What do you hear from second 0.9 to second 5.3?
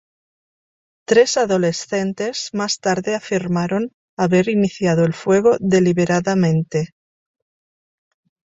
Tres adolescentes más tarde afirmaron haber iniciado el